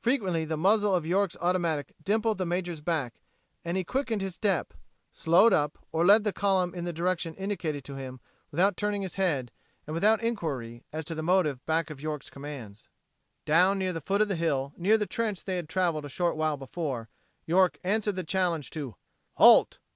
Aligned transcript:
Frequently 0.00 0.44
the 0.44 0.56
muzzle 0.56 0.92
of 0.92 1.06
York's 1.06 1.36
automatic 1.40 1.94
dimpled 2.02 2.38
the 2.38 2.44
major's 2.44 2.80
back 2.80 3.20
and 3.64 3.76
he 3.76 3.84
quickened 3.84 4.20
his 4.20 4.34
step, 4.34 4.74
slowed 5.12 5.52
up, 5.52 5.78
or 5.92 6.04
led 6.04 6.24
the 6.24 6.32
column 6.32 6.74
in 6.74 6.84
the 6.84 6.92
direction 6.92 7.32
indicated 7.36 7.84
to 7.84 7.94
him 7.94 8.18
without 8.50 8.76
turning 8.76 9.02
his 9.02 9.14
head 9.14 9.52
and 9.86 9.94
without 9.94 10.20
inquiry 10.20 10.82
as 10.92 11.04
to 11.04 11.14
the 11.14 11.22
motive 11.22 11.64
back 11.64 11.90
of 11.90 12.00
York's 12.00 12.28
commands. 12.28 12.88
Down 13.44 13.78
near 13.78 13.92
the 13.92 14.00
foot 14.00 14.20
of 14.20 14.26
the 14.26 14.34
hill, 14.34 14.72
near 14.76 14.98
the 14.98 15.06
trench 15.06 15.44
they 15.44 15.54
had 15.54 15.68
traveled 15.68 16.04
a 16.04 16.08
short 16.08 16.34
while 16.36 16.56
before, 16.56 17.08
York 17.46 17.78
answered 17.84 18.16
the 18.16 18.24
challenge 18.24 18.68
to 18.70 18.96
"Halt!" 19.34 19.78